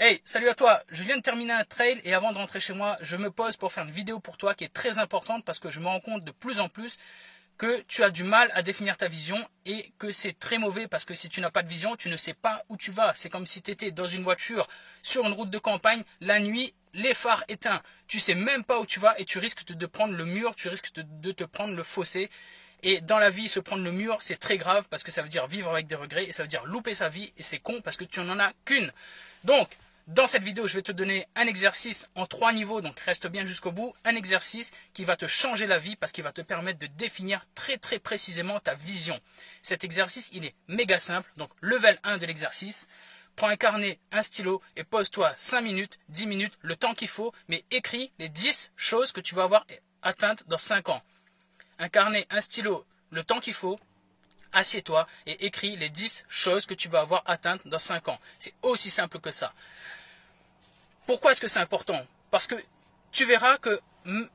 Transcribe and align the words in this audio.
Hey, 0.00 0.20
salut 0.24 0.48
à 0.48 0.54
toi. 0.54 0.80
Je 0.90 1.02
viens 1.02 1.16
de 1.16 1.22
terminer 1.22 1.54
un 1.54 1.64
trail 1.64 2.00
et 2.04 2.14
avant 2.14 2.30
de 2.30 2.38
rentrer 2.38 2.60
chez 2.60 2.72
moi, 2.72 2.96
je 3.00 3.16
me 3.16 3.32
pose 3.32 3.56
pour 3.56 3.72
faire 3.72 3.82
une 3.82 3.90
vidéo 3.90 4.20
pour 4.20 4.36
toi 4.36 4.54
qui 4.54 4.62
est 4.62 4.72
très 4.72 5.00
importante 5.00 5.44
parce 5.44 5.58
que 5.58 5.72
je 5.72 5.80
me 5.80 5.86
rends 5.86 5.98
compte 5.98 6.22
de 6.22 6.30
plus 6.30 6.60
en 6.60 6.68
plus 6.68 6.98
que 7.56 7.80
tu 7.88 8.04
as 8.04 8.10
du 8.10 8.22
mal 8.22 8.48
à 8.54 8.62
définir 8.62 8.96
ta 8.96 9.08
vision 9.08 9.44
et 9.66 9.92
que 9.98 10.12
c'est 10.12 10.38
très 10.38 10.58
mauvais 10.58 10.86
parce 10.86 11.04
que 11.04 11.14
si 11.14 11.28
tu 11.28 11.40
n'as 11.40 11.50
pas 11.50 11.64
de 11.64 11.68
vision, 11.68 11.96
tu 11.96 12.10
ne 12.10 12.16
sais 12.16 12.32
pas 12.32 12.64
où 12.68 12.76
tu 12.76 12.92
vas. 12.92 13.12
C'est 13.16 13.28
comme 13.28 13.44
si 13.44 13.60
tu 13.60 13.72
étais 13.72 13.90
dans 13.90 14.06
une 14.06 14.22
voiture 14.22 14.68
sur 15.02 15.26
une 15.26 15.32
route 15.32 15.50
de 15.50 15.58
campagne 15.58 16.04
la 16.20 16.38
nuit, 16.38 16.74
les 16.94 17.12
phares 17.12 17.42
éteints. 17.48 17.82
Tu 18.06 18.20
sais 18.20 18.36
même 18.36 18.62
pas 18.62 18.78
où 18.78 18.86
tu 18.86 19.00
vas 19.00 19.18
et 19.18 19.24
tu 19.24 19.40
risques 19.40 19.64
de 19.64 19.86
prendre 19.86 20.14
le 20.14 20.24
mur, 20.24 20.54
tu 20.54 20.68
risques 20.68 20.92
de 20.94 21.32
te 21.32 21.42
prendre 21.42 21.74
le 21.74 21.82
fossé. 21.82 22.30
Et 22.84 23.00
dans 23.00 23.18
la 23.18 23.30
vie, 23.30 23.48
se 23.48 23.58
prendre 23.58 23.82
le 23.82 23.90
mur, 23.90 24.18
c'est 24.20 24.36
très 24.36 24.56
grave 24.56 24.86
parce 24.88 25.02
que 25.02 25.10
ça 25.10 25.22
veut 25.22 25.28
dire 25.28 25.48
vivre 25.48 25.72
avec 25.72 25.88
des 25.88 25.96
regrets 25.96 26.26
et 26.26 26.32
ça 26.32 26.44
veut 26.44 26.48
dire 26.48 26.64
louper 26.66 26.94
sa 26.94 27.08
vie 27.08 27.32
et 27.36 27.42
c'est 27.42 27.58
con 27.58 27.80
parce 27.82 27.96
que 27.96 28.04
tu 28.04 28.20
n'en 28.20 28.38
as 28.38 28.52
qu'une. 28.64 28.92
Donc, 29.42 29.68
dans 30.08 30.26
cette 30.26 30.42
vidéo, 30.42 30.66
je 30.66 30.74
vais 30.74 30.82
te 30.82 30.90
donner 30.90 31.28
un 31.34 31.46
exercice 31.46 32.08
en 32.14 32.24
trois 32.24 32.54
niveaux, 32.54 32.80
donc 32.80 32.98
reste 33.00 33.26
bien 33.26 33.44
jusqu'au 33.44 33.72
bout. 33.72 33.92
Un 34.06 34.16
exercice 34.16 34.72
qui 34.94 35.04
va 35.04 35.16
te 35.16 35.26
changer 35.26 35.66
la 35.66 35.78
vie 35.78 35.96
parce 35.96 36.12
qu'il 36.12 36.24
va 36.24 36.32
te 36.32 36.40
permettre 36.40 36.78
de 36.78 36.86
définir 36.86 37.46
très 37.54 37.76
très 37.76 37.98
précisément 37.98 38.58
ta 38.58 38.74
vision. 38.74 39.20
Cet 39.60 39.84
exercice, 39.84 40.30
il 40.32 40.46
est 40.46 40.54
méga 40.66 40.98
simple. 40.98 41.30
Donc 41.36 41.50
level 41.60 42.00
1 42.04 42.16
de 42.16 42.24
l'exercice. 42.24 42.88
Prends 43.36 43.48
un 43.48 43.56
carnet, 43.56 44.00
un 44.10 44.22
stylo 44.22 44.62
et 44.76 44.82
pose-toi 44.82 45.34
5 45.36 45.60
minutes, 45.60 45.98
10 46.08 46.26
minutes, 46.26 46.58
le 46.62 46.74
temps 46.74 46.94
qu'il 46.94 47.08
faut, 47.08 47.34
mais 47.48 47.66
écris 47.70 48.10
les 48.18 48.30
10 48.30 48.72
choses 48.76 49.12
que 49.12 49.20
tu 49.20 49.34
vas 49.34 49.42
avoir 49.42 49.66
atteintes 50.00 50.42
dans 50.48 50.56
5 50.56 50.88
ans. 50.88 51.02
Un 51.78 51.90
carnet, 51.90 52.26
un 52.30 52.40
stylo, 52.40 52.86
le 53.10 53.22
temps 53.24 53.40
qu'il 53.40 53.52
faut, 53.52 53.78
assieds-toi 54.52 55.06
et 55.26 55.44
écris 55.44 55.76
les 55.76 55.90
10 55.90 56.24
choses 56.28 56.64
que 56.64 56.74
tu 56.74 56.88
vas 56.88 57.00
avoir 57.00 57.22
atteintes 57.26 57.68
dans 57.68 57.78
5 57.78 58.08
ans. 58.08 58.18
C'est 58.38 58.54
aussi 58.62 58.88
simple 58.88 59.20
que 59.20 59.30
ça. 59.30 59.52
Pourquoi 61.08 61.30
est-ce 61.30 61.40
que 61.40 61.48
c'est 61.48 61.58
important? 61.58 62.06
Parce 62.30 62.46
que 62.46 62.54
tu 63.12 63.24
verras 63.24 63.56
que 63.56 63.80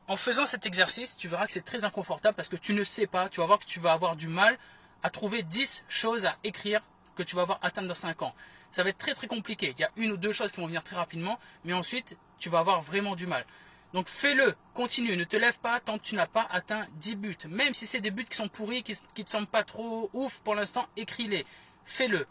en 0.07 0.15
faisant 0.15 0.47
cet 0.47 0.65
exercice, 0.65 1.15
tu 1.15 1.27
verras 1.27 1.45
que 1.45 1.51
c'est 1.51 1.61
très 1.61 1.85
inconfortable 1.85 2.35
parce 2.35 2.49
que 2.49 2.55
tu 2.55 2.73
ne 2.73 2.83
sais 2.83 3.05
pas, 3.05 3.29
tu 3.29 3.41
vas 3.41 3.45
voir 3.45 3.59
que 3.59 3.65
tu 3.65 3.79
vas 3.79 3.93
avoir 3.93 4.15
du 4.15 4.27
mal 4.27 4.57
à 5.03 5.11
trouver 5.11 5.43
10 5.43 5.83
choses 5.87 6.25
à 6.25 6.35
écrire 6.43 6.81
que 7.15 7.21
tu 7.21 7.35
vas 7.35 7.43
avoir 7.43 7.59
atteintes 7.61 7.87
dans 7.87 7.93
5 7.93 8.23
ans. 8.23 8.33
Ça 8.71 8.81
va 8.81 8.89
être 8.89 8.97
très 8.97 9.13
très 9.13 9.27
compliqué. 9.27 9.75
Il 9.77 9.81
y 9.81 9.83
a 9.83 9.91
une 9.97 10.13
ou 10.13 10.17
deux 10.17 10.31
choses 10.31 10.51
qui 10.51 10.61
vont 10.61 10.65
venir 10.65 10.83
très 10.83 10.95
rapidement, 10.95 11.39
mais 11.63 11.73
ensuite 11.73 12.17
tu 12.39 12.49
vas 12.49 12.57
avoir 12.57 12.81
vraiment 12.81 13.15
du 13.15 13.27
mal. 13.27 13.45
Donc 13.93 14.09
fais-le, 14.09 14.55
continue, 14.73 15.15
ne 15.15 15.25
te 15.25 15.37
lève 15.37 15.59
pas 15.59 15.79
tant 15.79 15.99
que 15.99 16.03
tu 16.03 16.15
n'as 16.15 16.25
pas 16.25 16.47
atteint 16.49 16.87
10 16.95 17.15
buts. 17.17 17.37
Même 17.49 17.75
si 17.75 17.85
c'est 17.85 18.01
des 18.01 18.09
buts 18.09 18.25
qui 18.25 18.35
sont 18.35 18.47
pourris, 18.47 18.81
qui 18.81 18.93
ne 19.15 19.23
te 19.23 19.29
semblent 19.29 19.45
pas 19.45 19.63
trop 19.63 20.09
ouf 20.13 20.39
pour 20.39 20.55
l'instant, 20.55 20.87
écris-les, 20.97 21.45
fais-le. 21.85 22.25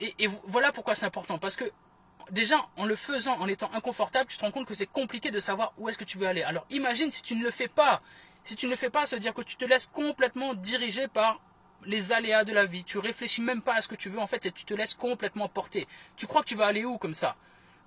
Et, 0.00 0.28
voilà 0.44 0.72
pourquoi 0.72 0.94
c'est 0.94 1.04
important. 1.04 1.38
Parce 1.38 1.56
que 1.56 1.70
déjà, 2.30 2.68
en 2.76 2.86
le 2.86 2.94
faisant, 2.94 3.38
en 3.38 3.48
étant 3.48 3.72
inconfortable, 3.72 4.28
tu 4.30 4.36
te 4.36 4.44
rends 4.44 4.50
compte 4.50 4.66
que 4.66 4.74
c'est 4.74 4.86
compliqué 4.86 5.30
de 5.30 5.40
savoir 5.40 5.72
où 5.78 5.88
est-ce 5.88 5.98
que 5.98 6.04
tu 6.04 6.18
veux 6.18 6.26
aller. 6.26 6.42
Alors 6.42 6.66
imagine 6.70 7.10
si 7.10 7.22
tu 7.22 7.34
ne 7.36 7.42
le 7.42 7.50
fais 7.50 7.68
pas. 7.68 8.02
Si 8.44 8.56
tu 8.56 8.66
ne 8.66 8.70
le 8.70 8.76
fais 8.76 8.90
pas, 8.90 9.06
ça 9.06 9.16
veut 9.16 9.20
dire 9.20 9.34
que 9.34 9.42
tu 9.42 9.56
te 9.56 9.64
laisses 9.64 9.86
complètement 9.86 10.54
diriger 10.54 11.08
par 11.08 11.40
les 11.84 12.12
aléas 12.12 12.44
de 12.44 12.52
la 12.52 12.64
vie. 12.64 12.84
Tu 12.84 12.98
réfléchis 12.98 13.42
même 13.42 13.62
pas 13.62 13.74
à 13.74 13.82
ce 13.82 13.88
que 13.88 13.94
tu 13.94 14.08
veux 14.08 14.18
en 14.18 14.26
fait 14.26 14.46
et 14.46 14.52
tu 14.52 14.64
te 14.64 14.74
laisses 14.74 14.94
complètement 14.94 15.48
porter. 15.48 15.86
Tu 16.16 16.26
crois 16.26 16.42
que 16.42 16.48
tu 16.48 16.54
vas 16.54 16.66
aller 16.66 16.84
où 16.84 16.98
comme 16.98 17.14
ça? 17.14 17.36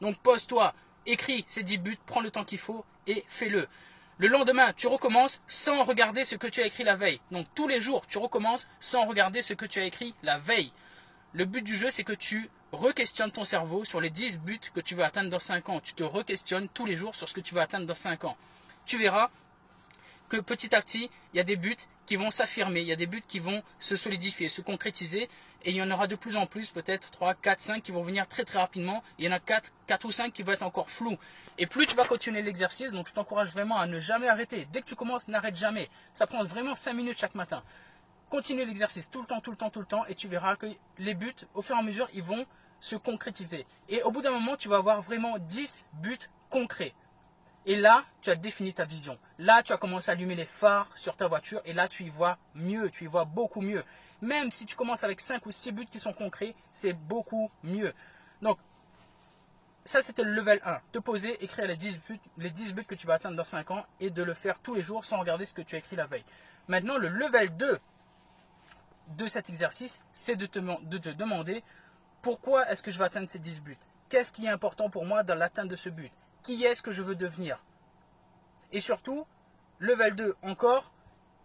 Donc 0.02 0.18
pose-toi, 0.20 0.74
écris 1.06 1.44
ces 1.48 1.64
10 1.64 1.78
buts, 1.78 2.00
prends 2.06 2.22
le 2.22 2.32
temps 2.32 2.44
qu'il 2.44 2.60
faut 2.60 2.86
et 3.08 3.24
fais-le. 3.28 3.68
Le 4.18 4.28
lendemain, 4.28 4.72
tu 4.74 4.88
recommences 4.88 5.42
sans 5.48 5.84
regarder 5.84 6.26
ce 6.26 6.36
que 6.36 6.48
tu 6.48 6.62
as 6.62 6.66
écrit 6.66 6.84
la 6.84 6.96
veille. 6.96 7.20
Donc 7.32 7.48
tous 7.56 7.68
les 7.68 7.80
jours, 7.80 8.06
tu 8.08 8.18
recommences 8.18 8.70
sans 8.80 9.06
regarder 9.06 9.42
ce 9.42 9.54
que 9.54 9.66
tu 9.66 9.80
as 9.80 9.86
écrit 9.86 10.14
la 10.22 10.38
veille. 10.38 10.72
Le 11.34 11.46
but 11.46 11.64
du 11.64 11.76
jeu, 11.76 11.90
c'est 11.90 12.04
que 12.04 12.14
tu 12.14 12.50
re-questionnes 12.72 13.32
ton 13.32 13.44
cerveau 13.44 13.84
sur 13.84 14.02
les 14.02 14.10
10 14.10 14.40
buts 14.40 14.60
que 14.74 14.80
tu 14.80 14.96
veux 14.96 15.04
atteindre 15.04 15.30
dans 15.30 15.40
5 15.40 15.70
ans. 15.70 15.80
Tu 15.80 15.94
te 15.94 16.04
re-questionnes 16.04 16.70
tous 16.70 16.86
les 16.86 16.96
jours 16.96 17.16
sur 17.16 17.28
ce 17.28 17.34
que 17.34 17.42
tu 17.42 17.54
veux 17.54 17.62
atteindre 17.62 17.86
dans 17.86 17.96
5 17.96 18.24
ans. 18.26 18.38
Tu 18.86 18.98
verras 18.98 19.30
que 20.30 20.38
petit 20.38 20.74
à 20.74 20.82
petit, 20.82 21.10
il 21.34 21.38
y 21.38 21.40
a 21.42 21.44
des 21.44 21.58
buts 21.58 21.76
qui 22.06 22.16
vont 22.16 22.32
s'affirmer, 22.32 22.82
il 22.82 22.88
y 22.88 22.94
a 22.94 22.96
des 22.96 23.06
buts 23.06 23.24
qui 23.28 23.40
vont 23.40 23.62
se 23.80 23.98
solidifier, 23.98 24.48
se 24.48 24.62
concrétiser, 24.62 25.30
et 25.64 25.72
il 25.72 25.76
y 25.76 25.82
en 25.82 25.92
aura 25.92 26.08
de 26.08 26.16
plus 26.16 26.38
en 26.38 26.48
plus, 26.48 26.72
peut-être 26.72 27.12
3, 27.12 27.36
4, 27.36 27.60
5 27.60 27.84
qui 27.84 27.92
vont 27.92 28.02
venir 28.02 28.28
très 28.28 28.46
très 28.46 28.60
rapidement, 28.60 29.04
il 29.20 29.26
y 29.26 29.28
en 29.28 29.34
a 29.34 29.40
4, 29.40 29.74
4 29.88 30.06
ou 30.06 30.12
5 30.12 30.34
qui 30.34 30.44
vont 30.44 30.54
être 30.54 30.64
encore 30.64 30.90
flous. 30.90 31.18
Et 31.58 31.68
plus 31.68 31.86
tu 31.86 31.96
vas 31.96 32.06
continuer 32.06 32.42
l'exercice, 32.42 32.94
donc 32.94 33.08
je 33.10 33.14
t'encourage 33.14 33.52
vraiment 33.52 33.78
à 33.78 33.88
ne 33.88 34.00
jamais 34.00 34.30
arrêter. 34.30 34.68
Dès 34.72 34.82
que 34.82 34.88
tu 34.88 34.96
commences, 34.96 35.28
n'arrête 35.28 35.58
jamais. 35.58 35.90
Ça 36.14 36.28
prend 36.28 36.44
vraiment 36.46 36.76
5 36.76 36.94
minutes 36.94 37.20
chaque 37.20 37.36
matin. 37.36 37.62
Continue 38.30 38.66
l'exercice 38.66 39.10
tout 39.10 39.20
le 39.20 39.28
temps, 39.28 39.42
tout 39.42 39.52
le 39.52 39.58
temps, 39.58 39.70
tout 39.70 39.82
le 39.82 39.86
temps, 39.86 40.06
et 40.06 40.16
tu 40.16 40.30
verras 40.30 40.56
que 40.56 40.68
les 40.98 41.14
buts, 41.14 41.36
au 41.54 41.62
fur 41.62 41.76
et 41.76 41.80
à 41.80 41.84
mesure, 41.84 42.10
ils 42.14 42.24
vont 42.24 42.46
se 42.82 42.98
concrétiser. 42.98 43.66
Et 43.88 44.04
au 44.04 44.12
bout 44.12 44.22
d'un 44.22 44.32
moment, 44.32 44.58
tu 44.58 44.68
vas 44.68 44.78
avoir 44.78 45.02
vraiment 45.02 45.38
10 45.38 45.86
buts 45.94 46.20
concrets. 46.50 46.94
Et 47.66 47.76
là, 47.76 48.04
tu 48.22 48.32
as 48.32 48.36
défini 48.36 48.74
ta 48.74 48.86
vision. 48.86 49.18
Là, 49.38 49.62
tu 49.64 49.72
as 49.72 49.78
commencé 49.78 50.10
à 50.10 50.14
allumer 50.14 50.36
les 50.36 50.46
phares 50.46 50.90
sur 50.96 51.16
ta 51.16 51.28
voiture 51.28 51.62
et 51.64 51.74
là, 51.74 51.88
tu 51.88 52.04
y 52.04 52.10
vois 52.10 52.38
mieux, 52.56 52.90
tu 52.90 53.06
y 53.06 53.08
vois 53.08 53.24
beaucoup 53.24 53.62
mieux. 53.62 53.84
Même 54.22 54.52
si 54.52 54.66
tu 54.66 54.76
commences 54.76 55.04
avec 55.04 55.22
5 55.22 55.46
ou 55.46 55.52
6 55.52 55.72
buts 55.72 55.86
qui 55.86 56.00
sont 56.00 56.12
concrets, 56.12 56.56
c'est 56.74 56.94
beaucoup 56.94 57.52
mieux. 57.64 57.94
Donc, 58.42 58.58
ça, 59.86 60.02
c'était 60.02 60.24
le 60.24 60.34
level 60.34 60.60
1. 60.66 60.80
Te 60.92 61.00
poser, 61.00 61.44
écrire 61.44 61.68
les 61.68 61.78
10, 61.78 62.00
buts, 62.00 62.20
les 62.38 62.50
10 62.50 62.74
buts 62.74 62.86
que 62.86 62.96
tu 62.96 63.06
vas 63.06 63.14
atteindre 63.16 63.36
dans 63.36 63.44
5 63.44 63.70
ans 63.72 63.86
et 64.00 64.10
de 64.10 64.24
le 64.24 64.34
faire 64.34 64.60
tous 64.60 64.74
les 64.74 64.82
jours 64.82 65.06
sans 65.06 65.20
regarder 65.20 65.46
ce 65.46 65.54
que 65.54 65.62
tu 65.62 65.76
as 65.76 65.80
écrit 65.80 65.96
la 65.96 66.08
veille. 66.08 66.26
Maintenant, 66.68 66.98
le 66.98 67.10
level 67.10 67.56
2 67.58 67.80
de 69.18 69.28
cet 69.28 69.50
exercice, 69.50 70.04
c'est 70.14 70.36
de 70.36 70.46
te, 70.46 70.60
de 70.60 70.98
te 70.98 71.10
demander 71.10 71.64
pourquoi 72.22 72.70
est-ce 72.70 72.84
que 72.84 72.92
je 72.92 72.98
vais 72.98 73.06
atteindre 73.06 73.28
ces 73.28 73.40
10 73.40 73.62
buts? 73.62 73.78
Qu'est-ce 74.10 74.32
qui 74.32 74.46
est 74.46 74.50
important 74.50 74.90
pour 74.90 75.06
moi 75.06 75.24
dans 75.24 75.36
l'atteinte 75.36 75.70
de 75.70 75.76
ce 75.76 75.90
but? 75.90 76.12
Qui 76.44 76.64
est-ce 76.64 76.82
que 76.82 76.92
je 76.92 77.02
veux 77.02 77.16
devenir? 77.16 77.64
Et 78.72 78.80
surtout, 78.80 79.26
level 79.80 80.16
2 80.16 80.36
encore, 80.44 80.92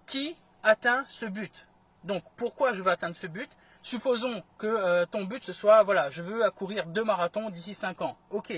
qui 0.06 0.36
atteint 0.62 1.04
ce 1.08 1.26
but? 1.26 1.66
Donc 2.04 2.22
pourquoi 2.36 2.72
je 2.72 2.82
veux 2.82 2.90
atteindre 2.90 3.16
ce 3.16 3.26
but? 3.26 3.50
Supposons 3.82 4.42
que 4.58 4.66
euh, 4.66 5.06
ton 5.06 5.24
but 5.24 5.44
ce 5.44 5.52
soit, 5.52 5.82
voilà, 5.82 6.10
je 6.10 6.22
veux 6.22 6.48
courir 6.50 6.86
deux 6.86 7.04
marathons 7.04 7.50
d'ici 7.50 7.74
5 7.74 8.02
ans. 8.02 8.16
Ok, 8.30 8.52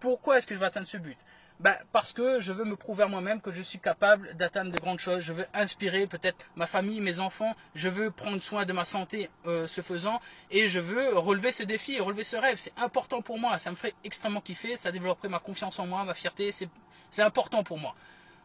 pourquoi 0.00 0.38
est-ce 0.38 0.46
que 0.46 0.54
je 0.54 0.60
vais 0.60 0.66
atteindre 0.66 0.86
ce 0.86 0.96
but? 0.96 1.18
Ben, 1.62 1.76
Parce 1.92 2.12
que 2.12 2.40
je 2.40 2.52
veux 2.52 2.64
me 2.64 2.76
prouver 2.76 3.04
à 3.04 3.06
moi-même 3.06 3.40
que 3.40 3.52
je 3.52 3.62
suis 3.62 3.78
capable 3.78 4.34
d'atteindre 4.36 4.72
de 4.72 4.78
grandes 4.78 4.98
choses. 4.98 5.20
Je 5.20 5.32
veux 5.32 5.46
inspirer 5.54 6.06
peut-être 6.06 6.44
ma 6.56 6.66
famille, 6.66 7.00
mes 7.00 7.20
enfants. 7.20 7.54
Je 7.74 7.88
veux 7.88 8.10
prendre 8.10 8.42
soin 8.42 8.64
de 8.64 8.72
ma 8.72 8.84
santé 8.84 9.30
euh, 9.46 9.66
ce 9.68 9.80
faisant. 9.80 10.20
Et 10.50 10.66
je 10.66 10.80
veux 10.80 11.16
relever 11.16 11.52
ce 11.52 11.62
défi, 11.62 12.00
relever 12.00 12.24
ce 12.24 12.36
rêve. 12.36 12.56
C'est 12.56 12.76
important 12.76 13.22
pour 13.22 13.38
moi. 13.38 13.56
Ça 13.58 13.70
me 13.70 13.76
ferait 13.76 13.94
extrêmement 14.04 14.40
kiffer. 14.40 14.76
Ça 14.76 14.90
développerait 14.90 15.28
ma 15.28 15.38
confiance 15.38 15.78
en 15.78 15.86
moi, 15.86 16.02
ma 16.04 16.14
fierté. 16.14 16.50
C'est 16.50 17.22
important 17.22 17.62
pour 17.62 17.78
moi. 17.78 17.94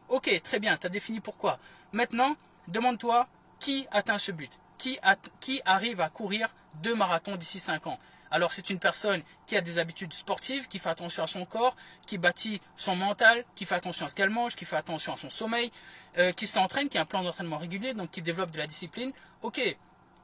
Ok, 0.08 0.30
très 0.42 0.60
bien. 0.60 0.76
Tu 0.76 0.86
as 0.86 0.90
défini 0.90 1.20
pourquoi. 1.20 1.58
Maintenant, 1.92 2.36
demande-toi 2.68 3.28
qui 3.58 3.86
atteint 3.90 4.18
ce 4.18 4.30
but? 4.30 4.52
Qui, 4.78 4.98
qui 5.40 5.60
arrive 5.64 6.00
à 6.00 6.08
courir 6.08 6.54
deux 6.82 6.94
marathons 6.94 7.34
d'ici 7.34 7.58
5 7.58 7.88
ans? 7.88 7.98
Alors 8.30 8.52
c'est 8.52 8.70
une 8.70 8.78
personne 8.78 9.22
qui 9.46 9.56
a 9.56 9.60
des 9.60 9.78
habitudes 9.78 10.12
sportives, 10.12 10.68
qui 10.68 10.78
fait 10.78 10.90
attention 10.90 11.22
à 11.22 11.26
son 11.26 11.44
corps, 11.44 11.76
qui 12.06 12.18
bâtit 12.18 12.60
son 12.76 12.96
mental, 12.96 13.44
qui 13.54 13.64
fait 13.64 13.74
attention 13.74 14.06
à 14.06 14.08
ce 14.08 14.14
qu'elle 14.14 14.30
mange, 14.30 14.56
qui 14.56 14.64
fait 14.64 14.76
attention 14.76 15.14
à 15.14 15.16
son 15.16 15.30
sommeil, 15.30 15.72
euh, 16.18 16.32
qui 16.32 16.46
s'entraîne, 16.46 16.88
qui 16.88 16.98
a 16.98 17.02
un 17.02 17.06
plan 17.06 17.22
d'entraînement 17.22 17.58
régulier, 17.58 17.94
donc 17.94 18.10
qui 18.10 18.22
développe 18.22 18.50
de 18.50 18.58
la 18.58 18.66
discipline. 18.66 19.12
Ok, 19.42 19.60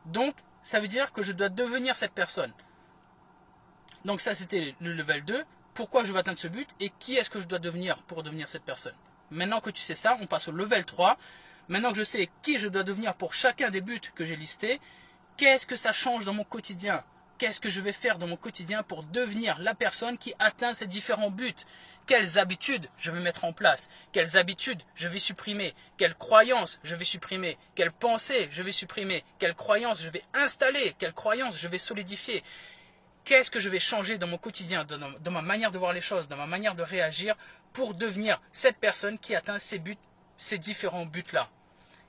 donc 0.07 0.35
ça 0.63 0.81
veut 0.81 0.89
dire 0.89 1.13
que 1.13 1.23
je 1.23 1.33
dois 1.33 1.49
devenir 1.49 1.97
cette 1.97 2.13
personne. 2.13 2.53
Donc 4.05 4.21
ça 4.21 4.35
c'était 4.35 4.75
le 4.81 4.93
level 4.93 5.25
2. 5.25 5.45
Pourquoi 5.73 6.05
je 6.05 6.13
veux 6.13 6.19
atteindre 6.19 6.39
ce 6.39 6.49
but 6.49 6.69
et 6.81 6.91
qui 6.99 7.17
est-ce 7.17 7.31
que 7.31 7.41
je 7.41 7.49
dois 7.49 7.59
devenir 7.59 7.97
pour 8.03 8.23
devenir 8.23 8.49
cette 8.49 8.65
personne? 8.65 8.95
Maintenant 9.31 9.61
que 9.61 9.71
tu 9.71 9.81
sais 9.81 9.95
ça, 9.95 10.17
on 10.21 10.27
passe 10.27 10.49
au 10.49 10.53
level 10.53 10.85
3. 10.85 11.17
Maintenant 11.69 11.91
que 11.91 11.99
je 11.99 12.03
sais 12.03 12.29
qui 12.43 12.59
je 12.59 12.69
dois 12.69 12.83
devenir 12.83 13.15
pour 13.15 13.33
chacun 13.33 13.71
des 13.71 13.81
buts 13.81 14.01
que 14.15 14.25
j'ai 14.25 14.37
listés, 14.37 14.81
qu'est-ce 15.37 15.67
que 15.67 15.77
ça 15.77 15.93
change 15.93 16.25
dans 16.25 16.35
mon 16.35 16.45
quotidien? 16.45 17.03
Qu'est-ce 17.45 17.61
que 17.61 17.69
je 17.69 17.83
vais 17.83 17.93
faire 17.93 18.17
dans 18.17 18.27
mon 18.27 18.39
quotidien 18.39 18.83
pour 18.83 19.03
devenir 19.03 19.59
la 19.59 19.75
personne 19.75 20.17
qui 20.17 20.33
atteint 20.39 20.73
ces 20.73 20.87
différents 20.87 21.31
buts? 21.31 21.53
Quelles 22.07 22.39
habitudes 22.39 22.89
je 22.97 23.11
vais 23.11 23.21
mettre 23.21 23.45
en 23.45 23.53
place? 23.53 23.91
Quelles 24.13 24.39
habitudes 24.39 24.81
je 24.95 25.09
vais 25.09 25.19
supprimer? 25.19 25.75
Quelles 25.99 26.15
croyances 26.15 26.81
je 26.85 26.97
vais 26.97 27.05
supprimer? 27.05 27.59
Quelles 27.75 27.93
pensées 27.93 28.49
je 28.51 28.63
vais 28.63 28.73
supprimer? 28.73 29.25
Quelles 29.39 29.55
croyances 29.55 30.01
je 30.01 30.09
vais 30.09 30.25
installer? 30.33 30.97
Quelles 30.99 31.13
croyances 31.13 31.59
je 31.59 31.69
vais 31.69 31.77
solidifier? 31.77 32.43
Qu'est-ce 33.27 33.51
que 33.51 33.61
je 33.61 33.69
vais 33.69 33.79
changer 33.79 34.17
dans 34.17 34.27
mon 34.27 34.39
quotidien, 34.39 34.87
dans, 34.87 35.31
ma 35.31 35.43
manière 35.43 35.71
de 35.71 35.77
voir 35.77 35.93
les 35.93 36.01
choses, 36.01 36.29
dans 36.29 36.39
ma 36.39 36.47
manière 36.47 36.75
de 36.75 36.83
réagir 36.83 37.37
pour 37.75 37.93
devenir 37.93 38.41
cette 38.53 38.79
personne 38.79 39.19
qui 39.19 39.35
atteint 39.35 39.59
ces 39.59 39.79
buts, 39.79 39.99
ces 40.39 40.57
différents 40.57 41.05
buts-là? 41.05 41.51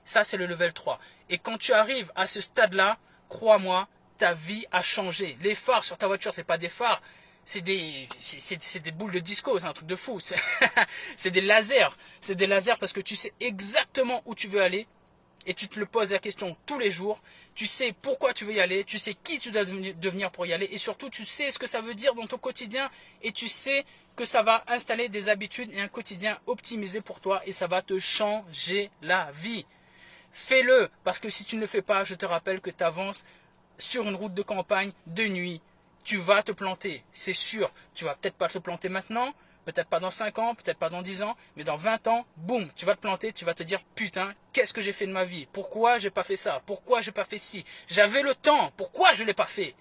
Ça, 0.06 0.24
c'est 0.24 0.38
le 0.38 0.46
level 0.46 0.72
3. 0.72 0.98
Et 1.28 1.36
quand 1.36 1.58
tu 1.58 1.74
arrives 1.74 2.10
à 2.14 2.26
ce 2.26 2.40
stade-là, 2.40 2.96
crois-moi, 3.28 3.86
ta 4.16 4.32
vie 4.32 4.66
a 4.72 4.82
changé. 4.82 5.36
Les 5.40 5.54
phares 5.54 5.84
sur 5.84 5.98
ta 5.98 6.06
voiture, 6.06 6.34
ce 6.34 6.40
n'est 6.40 6.44
pas 6.44 6.58
des 6.58 6.68
phares, 6.68 7.02
c'est 7.44 7.60
des, 7.60 8.08
c'est, 8.18 8.80
des 8.80 8.90
boules 8.90 9.12
de 9.12 9.20
disco, 9.20 9.58
c'est 9.58 9.66
un 9.66 9.72
truc 9.72 9.86
de 9.86 9.94
fou. 9.94 10.18
C'est 11.16 11.30
des 11.30 11.40
lasers. 11.40 11.96
C'est 12.20 12.34
des 12.34 12.48
lasers 12.48 12.76
parce 12.80 12.92
que 12.92 13.00
tu 13.00 13.14
sais 13.14 13.32
exactement 13.38 14.20
où 14.26 14.34
tu 14.34 14.48
veux 14.48 14.60
aller 14.60 14.88
et 15.46 15.54
tu 15.54 15.68
te 15.68 15.78
le 15.78 15.86
poses 15.86 16.10
la 16.10 16.18
question 16.18 16.56
tous 16.66 16.78
les 16.80 16.90
jours. 16.90 17.22
Tu 17.54 17.68
sais 17.68 17.94
pourquoi 18.02 18.34
tu 18.34 18.44
veux 18.44 18.54
y 18.54 18.60
aller, 18.60 18.82
tu 18.84 18.98
sais 18.98 19.14
qui 19.14 19.38
tu 19.38 19.52
dois 19.52 19.64
devenir 19.64 20.32
pour 20.32 20.44
y 20.44 20.52
aller 20.52 20.68
et 20.72 20.78
surtout 20.78 21.08
tu 21.08 21.24
sais 21.24 21.52
ce 21.52 21.60
que 21.60 21.68
ça 21.68 21.80
veut 21.80 21.94
dire 21.94 22.14
dans 22.14 22.26
ton 22.26 22.36
quotidien 22.36 22.90
et 23.22 23.30
tu 23.30 23.46
sais 23.46 23.84
que 24.16 24.24
ça 24.24 24.42
va 24.42 24.64
installer 24.66 25.08
des 25.08 25.28
habitudes 25.28 25.72
et 25.72 25.80
un 25.80 25.88
quotidien 25.88 26.40
optimisé 26.46 27.00
pour 27.00 27.20
toi 27.20 27.42
et 27.46 27.52
ça 27.52 27.68
va 27.68 27.80
te 27.80 27.96
changer 27.98 28.90
la 29.02 29.30
vie. 29.30 29.64
Fais-le 30.32 30.90
parce 31.04 31.20
que 31.20 31.30
si 31.30 31.44
tu 31.44 31.54
ne 31.56 31.60
le 31.60 31.66
fais 31.68 31.80
pas, 31.80 32.02
je 32.02 32.16
te 32.16 32.26
rappelle 32.26 32.60
que 32.60 32.70
tu 32.70 32.82
avances 32.82 33.24
sur 33.78 34.06
une 34.08 34.14
route 34.14 34.34
de 34.34 34.42
campagne 34.42 34.92
de 35.06 35.26
nuit 35.26 35.60
tu 36.06 36.18
vas 36.18 36.44
te 36.44 36.52
planter, 36.52 37.02
c'est 37.12 37.34
sûr. 37.34 37.70
Tu 37.92 38.04
vas 38.04 38.14
peut-être 38.14 38.36
pas 38.36 38.48
te 38.48 38.58
planter 38.58 38.88
maintenant, 38.88 39.34
peut-être 39.64 39.88
pas 39.88 39.98
dans 39.98 40.12
5 40.12 40.38
ans, 40.38 40.54
peut-être 40.54 40.78
pas 40.78 40.88
dans 40.88 41.02
10 41.02 41.24
ans, 41.24 41.36
mais 41.56 41.64
dans 41.64 41.74
20 41.74 42.06
ans, 42.06 42.24
boum, 42.36 42.70
tu 42.76 42.86
vas 42.86 42.94
te 42.94 43.00
planter, 43.00 43.32
tu 43.32 43.44
vas 43.44 43.54
te 43.54 43.64
dire 43.64 43.82
putain, 43.96 44.32
qu'est-ce 44.52 44.72
que 44.72 44.80
j'ai 44.80 44.92
fait 44.92 45.08
de 45.08 45.12
ma 45.12 45.24
vie? 45.24 45.48
Pourquoi 45.52 45.98
j'ai 45.98 46.10
pas 46.10 46.22
fait 46.22 46.36
ça? 46.36 46.62
Pourquoi 46.64 47.00
j'ai 47.00 47.10
pas 47.10 47.24
fait 47.24 47.38
ci? 47.38 47.64
J'avais 47.88 48.22
le 48.22 48.36
temps, 48.36 48.72
pourquoi 48.76 49.14
je 49.14 49.24
l'ai 49.24 49.34
pas 49.34 49.46
fait? 49.46 49.74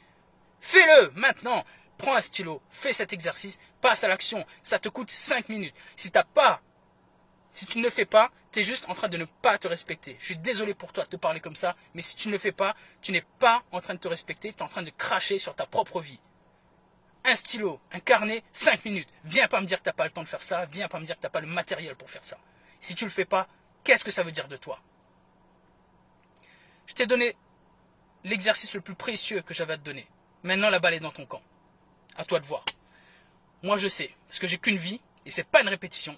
Fais-le 0.62 1.12
maintenant. 1.12 1.64
Prends 2.00 2.16
un 2.16 2.22
stylo, 2.22 2.60
fais 2.72 2.92
cet 2.92 3.14
exercice, 3.14 3.60
passe 3.80 4.04
à 4.04 4.08
l'action. 4.08 4.44
Ça 4.64 4.80
te 4.80 4.90
coûte 4.90 5.12
5 5.12 5.48
minutes. 5.48 5.76
Si 5.96 6.10
t'as 6.10 6.24
pas 6.24 6.60
si 7.56 7.66
tu 7.66 7.80
ne 7.80 7.84
le 7.84 7.90
fais 7.90 8.06
pas, 8.06 8.32
tu 8.52 8.60
es 8.60 8.64
juste 8.64 8.88
en 8.90 8.94
train 8.94 9.08
de 9.08 9.18
ne 9.18 9.26
pas 9.26 9.58
te 9.58 9.68
respecter. 9.68 10.18
Je 10.20 10.26
suis 10.26 10.38
désolé 10.38 10.74
pour 10.74 10.92
toi 10.92 11.06
de 11.06 11.10
te 11.10 11.16
parler 11.16 11.40
comme 11.40 11.56
ça, 11.56 11.76
mais 11.94 12.02
si 12.02 12.16
tu 12.16 12.28
ne 12.28 12.34
le 12.34 12.38
fais 12.38 12.52
pas, 12.52 12.76
tu 13.02 13.14
n'es 13.14 13.24
pas 13.40 13.64
en 13.72 13.80
train 13.80 13.94
de 13.94 14.00
te 14.00 14.10
respecter, 14.10 14.52
tu 14.52 14.60
es 14.60 14.62
en 14.62 14.68
train 14.68 14.84
de 14.84 14.90
cracher 14.92 15.40
sur 15.40 15.56
ta 15.56 15.66
propre 15.66 16.02
vie. 16.02 16.20
Un 17.24 17.36
stylo, 17.36 17.80
un 17.92 18.02
carnet, 18.02 18.44
5 18.52 18.84
minutes. 18.86 19.08
Viens 19.24 19.48
pas 19.48 19.62
me 19.62 19.66
dire 19.66 19.80
que 19.80 19.84
tu 19.84 19.90
n'as 19.90 19.94
pas 19.94 20.04
le 20.04 20.12
temps 20.12 20.22
de 20.22 20.28
faire 20.28 20.44
ça, 20.44 20.66
viens 20.66 20.90
pas 20.90 21.00
me 21.00 21.06
dire 21.06 21.16
que 21.16 21.22
tu 21.22 21.26
n'as 21.26 21.32
pas 21.32 21.40
le 21.40 21.48
matériel 21.48 21.96
pour 21.96 22.10
faire 22.10 22.24
ça. 22.24 22.38
Si 22.82 22.94
tu 22.94 23.06
ne 23.06 23.10
le 23.10 23.14
fais 23.14 23.26
pas, 23.26 23.48
qu'est-ce 23.86 24.04
que 24.04 24.12
ça 24.12 24.22
veut 24.22 24.34
dire 24.34 24.50
de 24.50 24.58
toi? 24.58 24.80
Je 26.88 26.94
t'ai 26.94 27.08
donné 27.08 27.36
l'exercice 28.26 28.74
le 28.76 28.82
plus 28.82 28.96
précieux 28.96 29.42
que 29.42 29.54
j'avais 29.54 29.74
à 29.74 29.78
te 29.78 29.84
donner. 29.84 30.08
Maintenant, 30.44 30.70
la 30.70 30.80
balle 30.80 30.94
est 30.96 31.00
dans 31.00 31.12
ton 31.12 31.26
camp. 31.26 31.42
À 32.18 32.26
toi 32.26 32.40
de 32.40 32.46
voir. 32.46 32.66
Moi, 33.64 33.78
je 33.78 33.88
sais, 33.88 34.14
parce 34.28 34.40
que 34.40 34.48
j'ai 34.48 34.58
qu'une 34.58 34.78
vie, 34.78 35.02
et 35.26 35.32
c'est 35.32 35.44
pas 35.44 35.62
une 35.62 35.70
répétition, 35.70 36.18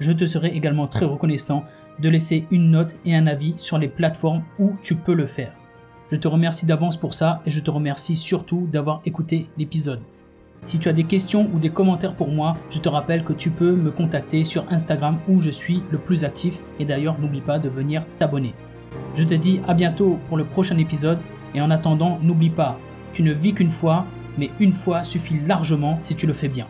Je 0.00 0.12
te 0.12 0.24
serai 0.24 0.48
également 0.48 0.86
très 0.86 1.06
reconnaissant 1.06 1.64
de 1.98 2.08
laisser 2.08 2.46
une 2.50 2.70
note 2.70 2.96
et 3.04 3.14
un 3.14 3.26
avis 3.26 3.54
sur 3.56 3.78
les 3.78 3.88
plateformes 3.88 4.42
où 4.58 4.72
tu 4.82 4.94
peux 4.94 5.14
le 5.14 5.26
faire. 5.26 5.52
Je 6.10 6.16
te 6.16 6.28
remercie 6.28 6.66
d'avance 6.66 6.96
pour 6.96 7.14
ça 7.14 7.42
et 7.44 7.50
je 7.50 7.60
te 7.60 7.70
remercie 7.70 8.16
surtout 8.16 8.66
d'avoir 8.70 9.02
écouté 9.04 9.48
l'épisode. 9.58 10.00
Si 10.62 10.78
tu 10.78 10.88
as 10.88 10.92
des 10.92 11.04
questions 11.04 11.48
ou 11.52 11.58
des 11.58 11.70
commentaires 11.70 12.14
pour 12.14 12.28
moi, 12.28 12.56
je 12.70 12.78
te 12.78 12.88
rappelle 12.88 13.24
que 13.24 13.32
tu 13.32 13.50
peux 13.50 13.76
me 13.76 13.90
contacter 13.90 14.42
sur 14.44 14.64
Instagram 14.72 15.18
où 15.28 15.40
je 15.40 15.50
suis 15.50 15.82
le 15.90 15.98
plus 15.98 16.24
actif 16.24 16.60
et 16.78 16.84
d'ailleurs 16.84 17.18
n'oublie 17.20 17.40
pas 17.40 17.58
de 17.58 17.68
venir 17.68 18.04
t'abonner. 18.18 18.54
Je 19.14 19.24
te 19.24 19.34
dis 19.34 19.60
à 19.68 19.74
bientôt 19.74 20.18
pour 20.28 20.36
le 20.36 20.44
prochain 20.44 20.78
épisode 20.78 21.18
et 21.54 21.60
en 21.60 21.70
attendant 21.70 22.18
n'oublie 22.22 22.50
pas, 22.50 22.78
tu 23.12 23.22
ne 23.22 23.32
vis 23.32 23.54
qu'une 23.54 23.68
fois, 23.68 24.06
mais 24.36 24.50
une 24.60 24.72
fois 24.72 25.04
suffit 25.04 25.40
largement 25.46 25.98
si 26.00 26.14
tu 26.14 26.26
le 26.26 26.32
fais 26.32 26.48
bien. 26.48 26.66